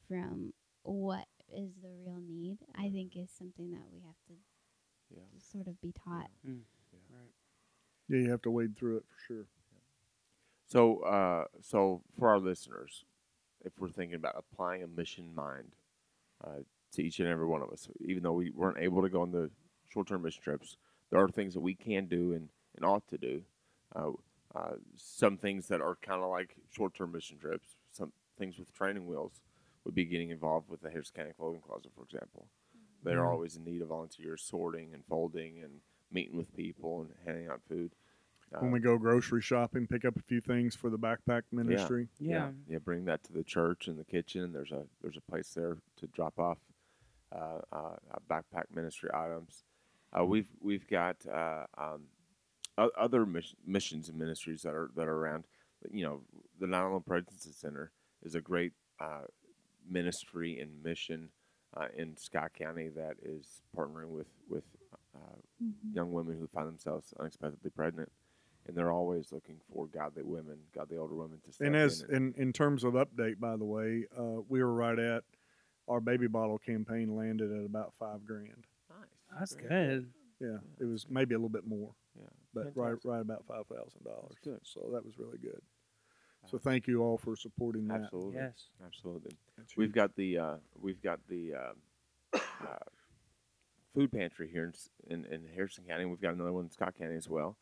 [0.07, 0.53] from
[0.83, 4.33] what is the real need i think is something that we have to
[5.09, 5.21] Yeah.
[5.39, 6.61] sort of be taught Mm.
[7.09, 7.31] Right.
[8.09, 9.45] Yeah, you have to wade through it for sure.
[10.67, 13.05] So, uh, so for our listeners,
[13.63, 15.75] if we're thinking about applying a mission mind
[16.43, 16.59] uh,
[16.93, 19.31] to each and every one of us, even though we weren't able to go on
[19.31, 19.49] the
[19.89, 20.77] short-term mission trips,
[21.09, 23.41] there are things that we can do and, and ought to do.
[23.95, 24.11] Uh,
[24.55, 27.75] uh, some things that are kind of like short-term mission trips.
[27.91, 29.41] Some things with training wheels
[29.83, 32.47] would be getting involved with the Harris County Clothing Closet, for example.
[33.07, 33.27] They're Mhm.
[33.31, 37.61] always in need of volunteers sorting and folding and meeting with people and handing out
[37.63, 37.95] food.
[38.51, 42.07] when Uh, we go grocery shopping, pick up a few things for the backpack ministry.
[42.17, 42.53] Yeah.
[42.67, 42.77] yeah.
[42.77, 44.53] Bring that to the church and the kitchen.
[44.53, 46.59] There's a there's a place there to drop off
[47.33, 49.65] uh, uh, uh, backpack ministry items.
[50.17, 52.07] Uh, we've we've got uh, um,
[52.77, 55.45] other mis- missions and ministries that are that are around.
[55.91, 56.23] You know,
[56.57, 57.91] the 911 Pregnancy Center
[58.23, 59.25] is a great uh,
[59.85, 61.31] ministry and mission
[61.79, 64.63] uh, in Scott County that is partnering with with
[65.15, 65.19] uh,
[65.63, 65.95] Mhm.
[65.95, 68.11] young women who find themselves unexpectedly pregnant,
[68.67, 72.15] and they're always looking for godly women, godly older women to step And as in.
[72.15, 75.23] in, in terms of update, by the way, uh, we were right at
[75.87, 78.67] our baby bottle campaign landed at about five grand.
[78.89, 78.99] Nice.
[79.39, 79.69] That's Very
[80.01, 80.13] good.
[80.39, 82.29] Yeah, it was maybe a little bit more, Yeah.
[82.53, 83.05] but right Fantastic.
[83.05, 84.35] right about five thousand dollars.
[84.43, 84.59] Good.
[84.63, 85.61] So that was really good.
[86.49, 88.01] So thank you all for supporting that.
[88.03, 88.35] Absolutely.
[88.35, 88.69] Yes.
[88.85, 89.37] Absolutely.
[89.75, 92.77] We've got the uh, we've got the uh, uh,
[93.93, 94.71] food pantry here
[95.09, 96.05] in, in in Harrison County.
[96.05, 97.57] We've got another one in Scott County as well.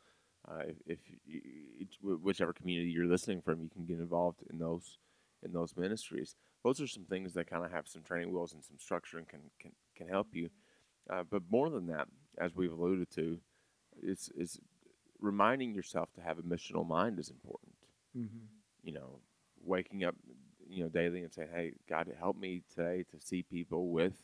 [0.48, 4.98] Uh, if if you, whichever community you're listening from, you can get involved in those
[5.44, 6.36] in those ministries.
[6.64, 9.28] Those are some things that kind of have some training wheels and some structure and
[9.28, 10.50] can can, can help you.
[11.10, 13.40] Uh, but more than that, as we've alluded to,
[14.02, 14.60] it's is
[15.20, 17.72] reminding yourself to have a missional mind is important
[18.16, 18.48] Mhm.
[18.86, 19.20] You know,
[19.62, 20.16] waking up,
[20.70, 24.24] you know, daily and saying, "Hey, God, help me today to see people with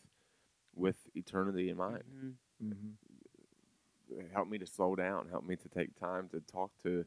[0.73, 2.03] with eternity in mind.
[2.09, 2.37] Mhm.
[2.63, 4.31] Mhm.
[4.31, 5.27] Help me to slow down.
[5.29, 7.05] Help me to take time to talk to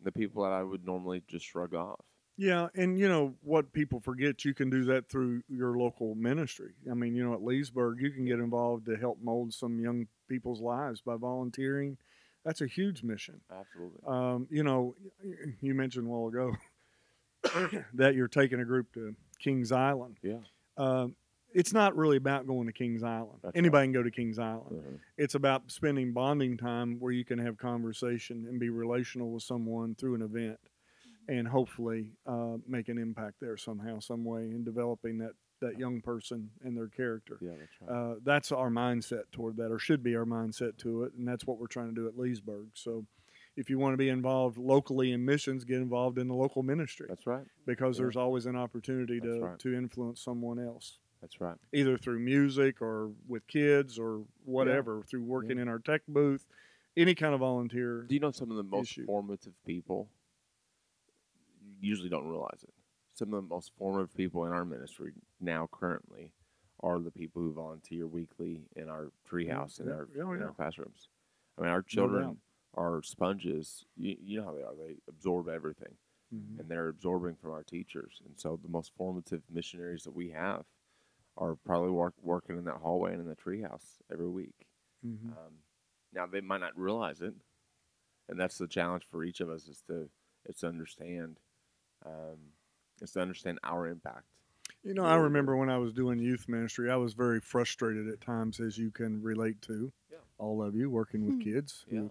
[0.00, 2.00] the people that I would normally just shrug off."
[2.36, 6.74] Yeah, and you know what people forget, you can do that through your local ministry.
[6.90, 10.08] I mean, you know, at Leesburg, you can get involved to help mold some young
[10.28, 11.96] people's lives by volunteering.
[12.44, 13.40] That's a huge mission.
[13.50, 14.00] Absolutely.
[14.04, 14.96] Um, you know,
[15.60, 16.56] you mentioned a while ago
[17.94, 20.16] that you're taking a group to Kings Island.
[20.22, 20.38] yeah.
[20.76, 21.14] Um,
[21.52, 23.38] it's not really about going to Kings Island.
[23.40, 24.82] That's Anybody can go to Kings Island.
[24.82, 24.98] Mhm.
[25.16, 29.94] It's about spending bonding time where you can have conversation and be relational with someone
[29.94, 30.58] through an event,
[31.28, 36.00] and hopefully uh, make an impact there somehow, some way in developing that that young
[36.00, 37.38] person and their character.
[37.40, 37.90] Yeah, that's right.
[37.90, 41.46] Uh, that's our mindset toward that, or should be our mindset to it, and that's
[41.46, 42.66] what we're trying to do at Leesburg.
[42.74, 43.06] So,
[43.56, 47.06] if you want to be involved locally in missions, get involved in the local ministry
[47.08, 47.44] that's right.
[47.66, 48.04] because yeah.
[48.04, 49.58] there's always an opportunity That's to right.
[49.60, 51.56] to influence someone else That's right.
[51.72, 56.46] either through music or with kids or whatever, through working in our tech booth,
[56.96, 58.06] any kind of volunteer.
[58.08, 59.06] Do you know some of the most issue.
[59.06, 60.08] formative people?
[61.80, 62.72] You usually don't realize it.
[63.14, 66.32] Some of the most formative people in our ministry now, currently,
[66.80, 71.08] are the people who volunteer weekly in our treehouse in our oh, in our classrooms.
[71.56, 72.36] I mean, our children
[72.76, 73.84] are sponges.
[73.96, 74.74] You, you know how they are.
[74.74, 75.96] They absorb everything,
[76.32, 76.58] Mhm.
[76.60, 78.20] and they're absorbing from our teachers.
[78.24, 80.64] And so, the most formative missionaries that we have
[81.36, 84.68] are probably work, working in that hallway and in the treehouse every week.
[85.04, 85.30] Mhm.
[85.36, 85.62] Um,
[86.12, 87.34] now they might not realize it,
[88.28, 90.10] and that's the challenge for each of us is to
[90.46, 91.40] is to understand,
[92.04, 92.52] um,
[93.00, 94.26] is to understand our impact.
[94.82, 98.20] You know, I remember when I was doing youth ministry, I was very frustrated at
[98.20, 100.18] times, as you can relate to, Yeah.
[100.36, 101.40] all of you working with Hmm.
[101.40, 101.86] kids.
[101.88, 102.08] who Yeah.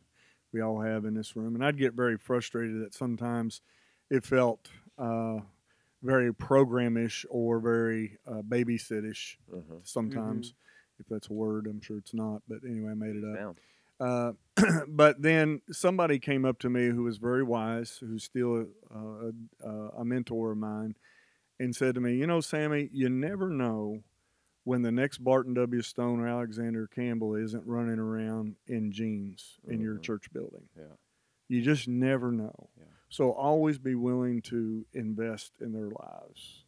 [0.53, 1.55] We all have in this room.
[1.55, 3.61] And I'd get very frustrated that sometimes
[4.09, 5.39] it felt uh,
[6.03, 9.75] very programish or very uh, babysittish Uh-huh.
[9.83, 10.53] sometimes,
[10.99, 11.65] if that's a word.
[11.67, 13.35] I'm sure it's not, but anyway, I made it up.
[13.35, 13.55] Down.
[13.99, 14.31] Uh,
[14.87, 19.31] but then somebody came up to me who was very wise, who's still a,
[19.67, 20.95] a, a mentor of mine,
[21.59, 24.03] and said to me, "You know, Sammy, you never know
[24.63, 25.81] when the next Barton W.
[25.81, 30.03] Stone or Alexander Campbell isn't running around in jeans in your Mhm.
[30.03, 30.69] church building.
[30.75, 30.95] Yeah.
[31.49, 32.69] You just never know.
[32.77, 32.85] Yeah.
[33.09, 36.65] So always be willing to invest in their lives."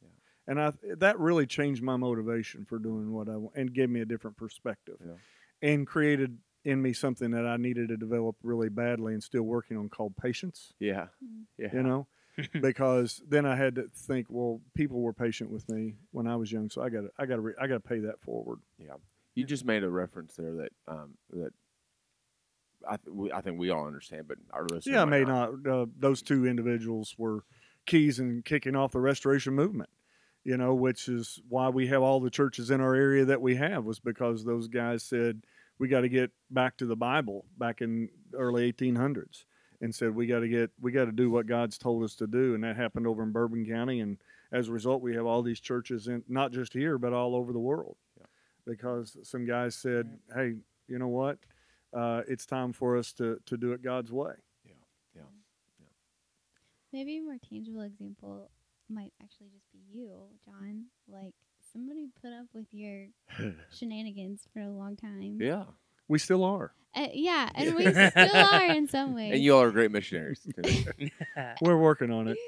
[0.00, 0.08] Yeah.
[0.46, 4.06] And I that really changed my motivation for doing what I and gave me a
[4.06, 5.16] different perspective Yeah.
[5.60, 9.76] and created in me something that I needed to develop really badly and still working
[9.76, 11.08] on called patience, Yeah.
[11.22, 11.46] Mm.
[11.58, 11.74] Yeah.
[11.74, 12.06] you know,
[12.60, 16.50] because then I had to think, well, people were patient with me when I was
[16.50, 18.60] young, so I got to, I got to, re- I got to pay that forward.
[18.78, 18.94] Yeah,
[19.34, 21.52] you just made a reference there that um, that
[22.88, 25.66] I th- we, I think we all understand, but our listeners yeah, I may not.
[25.66, 27.44] Uh, those two individuals were
[27.86, 29.90] keys in kicking off the restoration movement.
[30.42, 33.56] You know, which is why we have all the churches in our area that we
[33.56, 35.42] have was because those guys said
[35.78, 39.44] we got to get back to the Bible back in early 1800s
[39.84, 42.26] and said we got to get we got to do what God's told us to
[42.26, 44.16] do, and that happened over in Bourbon County, and
[44.50, 47.52] as a result, we have all these churches in not just here but all over
[47.52, 48.26] the world Yeah.
[48.66, 50.54] because some guys said, hey,
[50.88, 51.38] you know what?
[51.92, 54.32] Uh, it's time for us to, to do it God's way.
[54.64, 54.72] Yeah,
[55.14, 55.22] yeah,
[55.80, 55.86] yeah.
[56.92, 58.50] Maybe a more tangible example
[58.90, 60.10] might actually just be you,
[60.44, 60.84] John.
[61.08, 61.34] Like
[61.72, 63.06] somebody put up with your
[63.72, 65.38] shenanigans for a long time.
[65.40, 65.64] yeah,
[66.08, 66.72] We still are.
[66.94, 69.32] Uh, yeah, and we still are in some ways.
[69.34, 70.46] and you all are great missionaries.
[71.60, 72.38] We're working on it.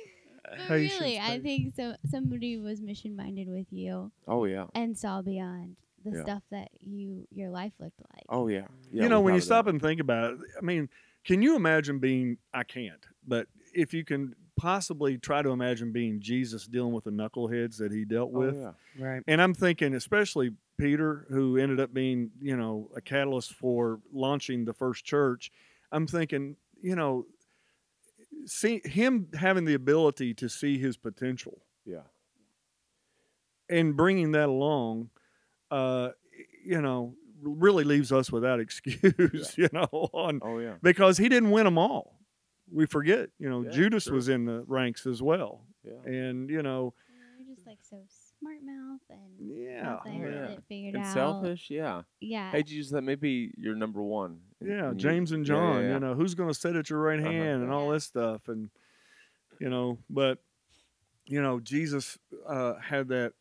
[0.45, 1.97] But Patience, really, I think so.
[2.09, 4.66] Somebody was mission minded with you oh yeah.
[4.77, 6.23] and saw beyond the Yeah.
[6.23, 8.23] stuff that you your life looked like.
[8.29, 8.66] Oh yeah.
[8.92, 9.75] yeah you know, when you stop doubt.
[9.75, 10.88] and think about it, I mean,
[11.25, 16.21] can you imagine being, I can't, but if you can possibly try to imagine being
[16.21, 18.55] Jesus dealing with the knuckleheads that he dealt Oh, with.
[18.57, 18.73] yeah.
[19.05, 19.23] Right.
[19.27, 24.65] And I'm thinking, especially Peter, who ended up being, you know, a catalyst for launching
[24.65, 25.51] the first church.
[25.93, 27.27] I'm thinking, you know,
[28.47, 32.03] see him having the ability to see his potential Yeah.
[33.69, 35.11] and bringing that along,
[35.71, 36.11] uh,
[36.65, 40.75] you know, really leaves us without excuse, you know, on Oh yeah.
[40.83, 42.21] because he didn't win them all.
[42.71, 44.15] We forget, you know, Yeah, Judas sure.
[44.15, 46.03] was in the ranks as well, Yeah.
[46.05, 46.95] and you know,
[47.39, 48.05] They're just like so
[48.46, 50.46] smart mouth and yeah, thought they Oh, yeah.
[50.48, 51.12] it figured And out.
[51.14, 52.02] selfish, yeah.
[52.20, 52.50] Yeah.
[52.50, 54.40] Hey, Jesus, that may be your number one.
[54.61, 55.92] and- yeah, and you- James and yeah, yeah, John, yeah.
[55.94, 57.30] you know, who's going to sit at your right Uh-huh.
[57.30, 57.92] hand and all Yeah.
[57.94, 58.70] this stuff, and
[59.61, 60.38] you know, but
[61.26, 63.32] you know, Jesus uh, had that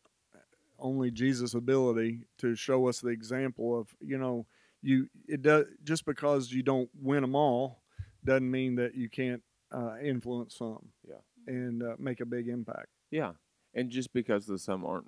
[0.78, 4.46] only Jesus ability to show us the example of, you know,
[4.82, 7.82] you it does just because you don't win them all
[8.24, 9.42] doesn't mean that you can't
[9.72, 11.20] uh, influence some, Yeah.
[11.46, 12.88] and uh, make a big impact.
[13.10, 13.34] Yeah,
[13.76, 15.06] and just because the some aren't,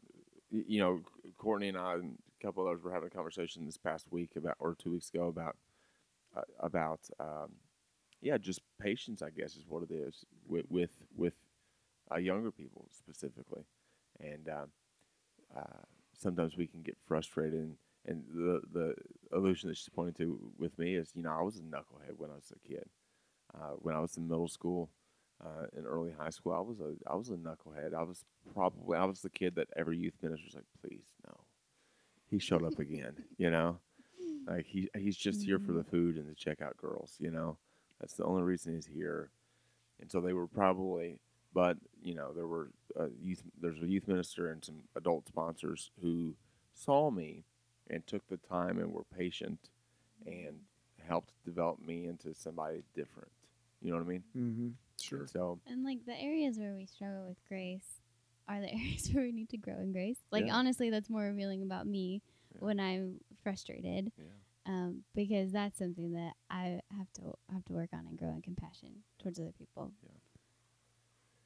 [0.50, 1.00] you know,
[1.38, 4.56] Courtney and I and a couple others were having a conversation this past week about,
[4.60, 5.56] or two weeks ago about,
[6.36, 7.52] uh, about, um,
[8.20, 9.22] yeah, just patience.
[9.22, 11.34] I guess is what it is with with with
[12.12, 13.64] uh, younger people specifically,
[14.20, 14.66] and uh,
[15.56, 15.82] uh,
[16.16, 17.60] sometimes we can get frustrated.
[17.60, 17.76] And,
[18.06, 18.94] and the the
[19.32, 22.30] illusion that she's pointing to with me is, you know, I was a knucklehead when
[22.30, 22.88] I was a kid.
[23.54, 24.90] Uh, when I was in middle school,
[25.44, 27.94] uh, in early high school, I was a I was a knucklehead.
[27.94, 28.24] I was
[28.54, 31.34] probably I was the kid that every youth minister was like, please no,
[32.30, 33.14] he showed up again.
[33.36, 33.78] You know,
[34.46, 37.16] like he he's just here for the food and to check out girls.
[37.18, 37.56] You know,
[38.00, 39.30] that's the only reason he's here.
[40.00, 41.18] And so they were probably,
[41.52, 43.42] but you know, there were uh, youth.
[43.60, 46.34] There's a youth minister and some adult sponsors who
[46.74, 47.44] saw me
[47.90, 49.70] and took the time and were patient
[50.26, 50.60] and
[51.06, 53.30] helped develop me into somebody different.
[53.80, 54.24] You know what I mean?
[54.36, 54.68] Mm-hmm.
[55.00, 55.26] Sure.
[55.26, 58.00] So And like the areas where we struggle with grace
[58.48, 60.18] are the areas where we need to grow in grace.
[60.30, 60.56] Like Yeah.
[60.56, 62.22] honestly, that's more revealing about me
[62.54, 62.58] Yeah.
[62.60, 64.24] when I'm frustrated, yeah.
[64.66, 68.42] um, because that's something that I have to have to work on and grow in
[68.42, 69.92] compassion towards other people.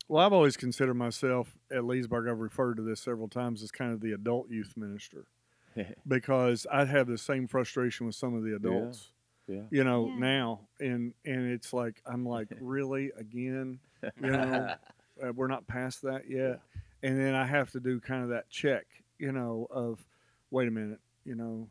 [0.08, 2.28] Well, I've always considered myself at Leesburg.
[2.28, 5.26] I've referred to this several times as kind of the adult youth minister
[6.08, 9.11] because I have the same frustration with some of the adults.
[9.46, 9.62] Yeah.
[9.70, 10.18] You know Yeah.
[10.18, 13.78] now, and and it's like I'm like really again.
[14.20, 14.68] You know,
[15.22, 16.60] uh, we're not past that yet,
[17.02, 18.86] and then I have to do kind of that check.
[19.18, 20.04] You know, of
[20.50, 21.00] wait a minute.
[21.24, 21.68] You know,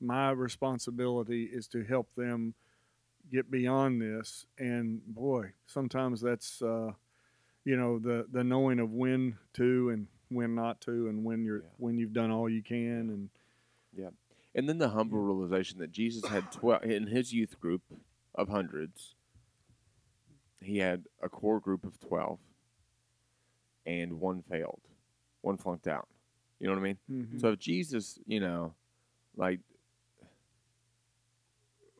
[0.00, 2.54] my responsibility is to help them
[3.30, 6.60] get beyond this, and boy, sometimes that's.
[6.62, 6.92] Uh,
[7.66, 11.60] you know the the knowing of when to and when not to and when you're
[11.62, 11.68] Yeah.
[11.78, 13.30] when you've done all you can and
[14.54, 17.82] And then the humble realization that Jesus had 12 in his youth group
[18.34, 19.14] of hundreds,
[20.62, 22.38] he had a core group of 12
[23.86, 24.80] and one failed.
[25.40, 26.08] One flunked out.
[26.60, 26.98] You know what I mean?
[27.10, 27.38] Mm-hmm.
[27.40, 28.74] So if Jesus, you know,
[29.36, 29.60] like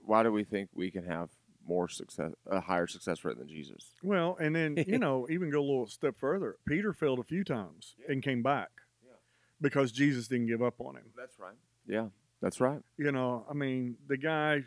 [0.04, 1.30] why do we think we can have
[1.66, 3.92] more success a higher success rate than Jesus?
[4.02, 7.42] well and then you know even go a little step further peter failed a few
[7.42, 8.68] times and came back
[9.02, 9.14] Yeah.
[9.62, 11.56] because jesus didn't give up on him That's right.
[11.86, 12.08] Yeah.
[12.44, 12.80] That's right.
[12.98, 14.62] you know i mean the guy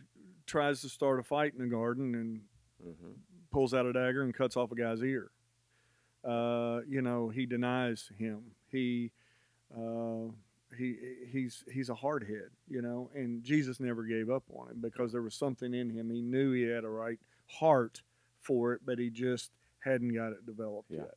[0.48, 2.42] tries to start a fight in the garden and
[2.82, 3.12] hmm
[3.52, 5.30] pulls out a dagger and cuts off a guy's ear
[6.26, 9.12] uh, you know he denies him he
[9.76, 10.32] uh,
[10.78, 10.96] he
[11.32, 15.22] he's he's a hardhead, you know, and Jesus never gave up on him because there
[15.22, 16.10] was something in him.
[16.10, 18.02] He knew he had a right heart
[18.42, 21.04] for it, but he just hadn't got it developed Yeah.
[21.04, 21.16] yet.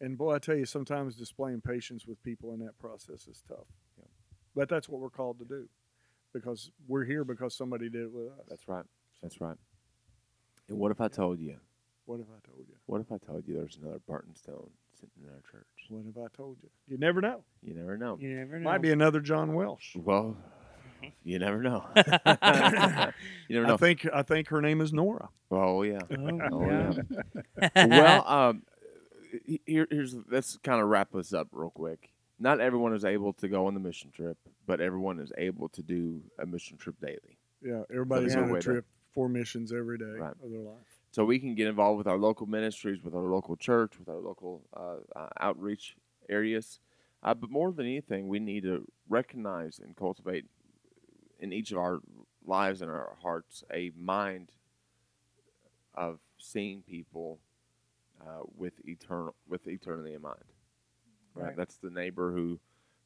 [0.00, 3.66] And boy, I tell you, sometimes displaying patience with people in that process is tough.
[4.54, 4.60] Yeah.
[4.62, 5.68] But that's what we're called to do,
[6.32, 8.46] because we're here because somebody did it with us.
[8.48, 8.84] That's right.
[9.22, 9.56] That's right.
[10.68, 11.56] And what if I told you?
[12.06, 12.74] What if I told you?
[12.86, 15.66] What if I told you there's another Barton Stone sitting in our church?
[15.88, 16.68] What if I told you?
[16.88, 17.42] You never know.
[17.62, 18.16] You never know.
[18.20, 18.64] You never know.
[18.70, 19.94] Might be another John Welsh.
[19.96, 20.36] Well,
[21.24, 21.84] you never know.
[21.96, 22.02] you
[23.56, 23.74] never know.
[23.74, 25.28] I think I think her name is Nora.
[25.52, 26.00] oh yeah.
[26.10, 27.86] Oh, Oh, yeah.
[27.86, 28.62] well, um,
[29.66, 32.10] here, here's let's kind of wrap this up real quick.
[32.42, 35.82] Not everyone is able to go on the mission trip, but everyone is able to
[35.82, 37.38] do a mission trip daily.
[37.62, 40.32] Yeah, everybody's on a to- trip for missions every day Right.
[40.42, 41.00] of their life.
[41.12, 44.20] So we can get involved with our local ministries, with our local church, with our
[44.20, 45.96] local uh, uh, outreach
[46.30, 46.80] areas.
[47.22, 50.46] Uh, but more than anything, we need to recognize and cultivate
[51.40, 52.00] in each of our
[52.46, 54.52] lives and our hearts a mind
[55.94, 57.38] of seeing people
[58.22, 60.44] uh, with eternal with eternity in mind.
[61.34, 61.46] Right?
[61.46, 61.56] Right.
[61.56, 62.58] That's the neighbor who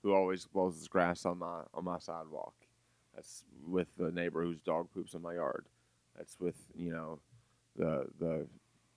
[0.02, 2.54] who always blows his grass on my on my sidewalk.
[3.14, 5.66] That's with the neighbor whose dog poops in my yard.
[6.16, 7.20] That's with you know
[7.76, 8.46] the the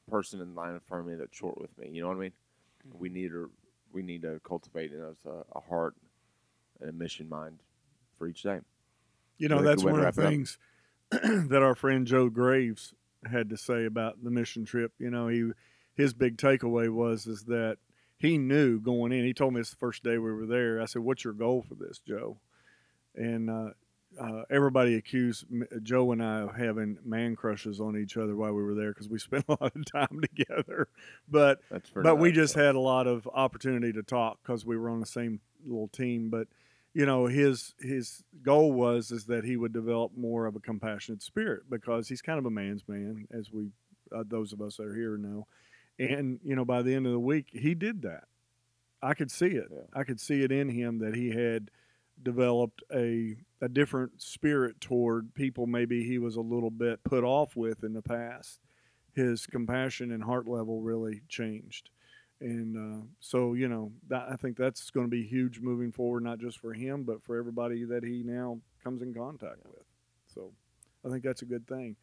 [0.09, 1.89] person in line in front of me that's short with me.
[1.91, 2.33] You know what I mean?
[2.87, 2.99] Mm-hmm.
[2.99, 3.49] We need to
[3.91, 5.95] we need to cultivate in us a, a heart
[6.79, 7.59] and a mission mind
[8.17, 8.59] for each day.
[9.37, 10.29] You know, that's one of the wrap it up.
[10.29, 10.57] things
[11.11, 12.93] that our friend Joe Graves
[13.29, 14.93] had to say about the mission trip.
[14.99, 15.51] You know, he
[15.95, 17.77] his big takeaway was is that
[18.17, 19.23] he knew going in.
[19.23, 20.81] He told me this the first day we were there.
[20.81, 22.37] I said, "What's your goal for this, Joe?"
[23.15, 23.69] And uh,
[24.19, 25.45] uh, everybody accused
[25.83, 29.09] Joe and I of having man crushes on each other while we were there because
[29.09, 30.87] we spent a lot of time together.
[31.29, 31.59] But
[31.93, 32.63] but we just so.
[32.63, 36.29] had a lot of opportunity to talk because we were on the same little team.
[36.29, 36.47] But
[36.93, 41.21] you know, his his goal was is that he would develop more of a compassionate
[41.21, 43.69] spirit because he's kind of a man's man, as we
[44.15, 45.45] uh, those of us that are here know.
[45.99, 48.25] And you know, by the end of the week, he did that.
[49.01, 49.67] I could see it.
[49.71, 49.81] Yeah.
[49.93, 51.69] I could see it in him that he had
[52.21, 57.55] developed a a different spirit toward people maybe he was a little bit put off
[57.55, 58.59] with in the past.
[59.13, 61.89] His compassion and heart level really changed.
[62.39, 66.23] And uh, so, you know, that, I think that's going to be huge moving forward,
[66.23, 69.85] not just for him, but for everybody that he now comes in contact with.
[70.27, 70.51] So
[71.03, 71.95] I think that's a good thing.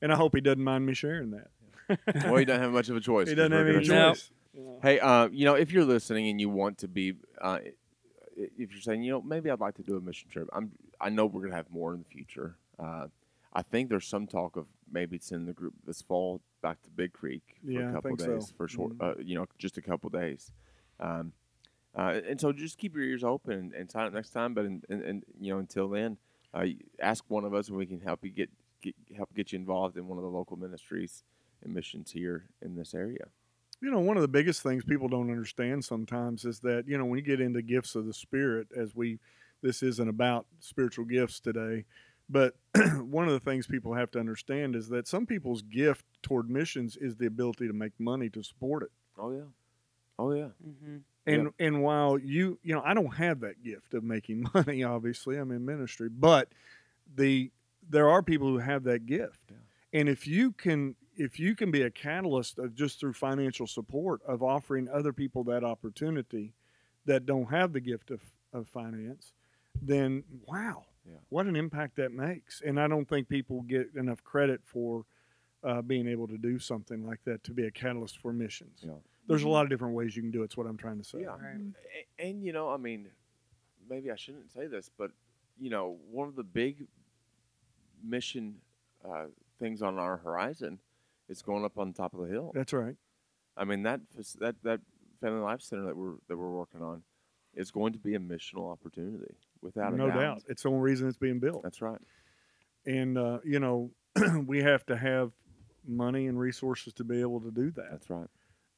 [0.00, 1.48] And I hope he doesn't mind me sharing that.
[2.24, 3.28] well, he doesn't have much of a choice.
[3.28, 4.30] he 'cause doesn't have any choice.
[4.52, 4.78] you know.
[4.82, 7.58] Hey, uh, you know, if you're listening and you want to be, uh,
[8.36, 10.48] if you're saying, you know, maybe I'd like to do a mission trip.
[10.52, 12.56] I'm, I know we're gonna have more in the future.
[12.78, 13.06] Uh,
[13.52, 17.12] I think there's some talk of maybe sending the group this fall back to Big
[17.12, 18.34] Creek for Yeah, I a couple think so.
[18.34, 19.18] days for short, Mhm.
[19.18, 20.52] uh, you know, just a couple days.
[20.98, 21.32] Um,
[21.96, 24.54] uh, and so just keep your ears open and, and sign up next time.
[24.54, 26.18] But in, and, and you know, until then,
[26.52, 26.66] uh,
[27.00, 28.50] ask one of us and we can help you get,
[28.82, 32.74] get help get you involved in one of the local ministries and missions here in
[32.76, 33.26] this area.
[33.80, 37.04] You know, one of the biggest things people don't understand sometimes is that, you know,
[37.04, 39.18] when you get into gifts of the Spirit, as we,
[39.62, 41.84] this isn't about spiritual gifts today,
[42.28, 42.54] but
[43.02, 46.96] one of the things people have to understand is that some people's gift toward missions
[46.96, 48.90] is the ability to make money to support it.
[49.18, 49.42] Oh yeah,
[50.18, 50.48] oh yeah.
[50.66, 50.96] Mm-hmm.
[51.26, 55.36] And and while you you know I don't have that gift of making money, obviously
[55.36, 56.48] I'm in ministry, but
[57.14, 57.50] the
[57.88, 60.00] there are people who have that gift, Yeah.
[60.00, 64.20] and if you can if you can be a catalyst of just through financial support
[64.26, 66.52] of offering other people that opportunity
[67.06, 68.20] that don't have the gift of
[68.52, 69.32] of finance,
[69.82, 71.16] then wow, Yeah.
[71.28, 72.60] what an impact that makes.
[72.60, 75.04] And I don't think people get enough credit for.
[75.62, 78.80] Uh, being able to do something like that to be a catalyst for missions.
[78.82, 78.92] Yeah.
[79.26, 80.44] There's a lot of different ways you can do it.
[80.44, 81.22] It's what I'm trying to say.
[81.22, 81.28] Yeah.
[81.28, 81.56] Right.
[82.18, 83.08] A- And, you know, I mean,
[83.88, 85.10] maybe I shouldn't say this, but
[85.58, 86.86] you know, one of the big
[88.02, 88.56] mission
[89.08, 89.24] uh,
[89.58, 90.78] things on our horizon
[91.28, 92.52] is going up on top of the hill.
[92.54, 92.96] That's right.
[93.56, 94.00] I mean, that
[94.40, 94.80] that that
[95.20, 97.02] family life center that we're that we're working on
[97.54, 100.18] is going to be a missional opportunity without no doubt.
[100.18, 100.42] doubt.
[100.48, 101.62] It's the only reason it's being built.
[101.62, 102.00] That's right.
[102.86, 103.90] And uh, you know,
[104.46, 105.32] we have to have
[105.86, 107.90] money and resources to be able to do that.
[107.90, 108.28] That's right.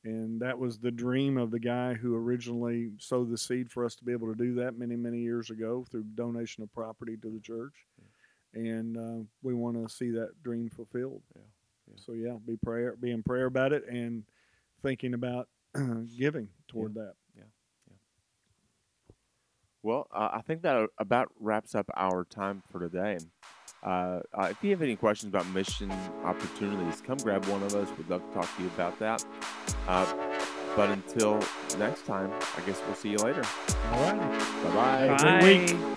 [0.05, 3.97] And that was the dream of the guy who originally sowed the seed for us
[3.97, 7.29] to be able to do that many, many years ago through donation of property to
[7.29, 7.73] the church.
[8.55, 11.23] And uh, we want to see that dream fulfilled.
[11.35, 11.43] Yeah,
[11.89, 11.95] yeah.
[12.05, 14.25] So yeah, be prayer, be in prayer about it, and
[14.83, 15.49] thinking about
[16.19, 17.15] giving toward that.
[17.37, 17.45] Yeah,
[17.89, 17.97] yeah.
[19.83, 23.19] Well, uh, I think that about wraps up our time for today.
[23.83, 25.93] Uh, uh, if you have any questions about mission
[26.25, 27.89] opportunities, come grab one of us.
[27.97, 29.25] We'd love to talk to you about that.
[29.87, 30.13] Uh,
[30.75, 31.41] but until
[31.79, 33.43] next time, I guess we'll see you later.
[33.93, 34.19] All right.
[34.65, 34.99] Bye bye.
[35.07, 35.81] Have a great week.
[35.81, 35.97] Bye.